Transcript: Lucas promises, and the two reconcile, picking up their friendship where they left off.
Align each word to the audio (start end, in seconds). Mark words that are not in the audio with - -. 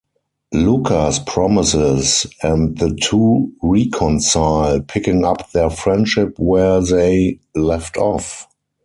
Lucas 0.51 1.19
promises, 1.19 2.25
and 2.41 2.75
the 2.79 2.89
two 3.03 3.53
reconcile, 3.61 4.81
picking 4.81 5.23
up 5.23 5.51
their 5.51 5.69
friendship 5.69 6.33
where 6.39 6.81
they 6.81 7.37
left 7.53 7.97
off. 7.97 8.47